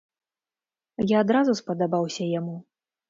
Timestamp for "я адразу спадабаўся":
1.11-2.23